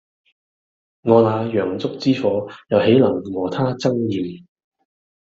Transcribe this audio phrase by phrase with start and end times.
[1.03, 4.43] 我那洋燭之火又豈能和他爭艷